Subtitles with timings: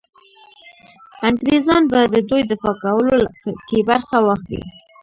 [1.27, 3.15] انګرېزان به د دوی دفاع کولو
[3.67, 4.61] کې برخه واخلي.